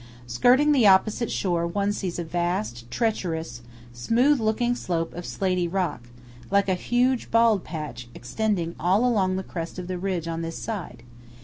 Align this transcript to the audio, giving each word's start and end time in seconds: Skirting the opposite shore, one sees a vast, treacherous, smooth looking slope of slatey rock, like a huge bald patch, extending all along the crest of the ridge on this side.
Skirting 0.25 0.71
the 0.71 0.87
opposite 0.87 1.29
shore, 1.29 1.67
one 1.67 1.93
sees 1.93 2.17
a 2.17 2.23
vast, 2.23 2.89
treacherous, 2.89 3.61
smooth 3.93 4.39
looking 4.39 4.73
slope 4.73 5.13
of 5.13 5.25
slatey 5.27 5.71
rock, 5.71 6.07
like 6.49 6.67
a 6.67 6.73
huge 6.73 7.29
bald 7.29 7.63
patch, 7.63 8.07
extending 8.15 8.73
all 8.79 9.05
along 9.05 9.35
the 9.35 9.43
crest 9.43 9.77
of 9.77 9.85
the 9.85 9.99
ridge 9.99 10.27
on 10.27 10.41
this 10.41 10.57
side. 10.57 11.03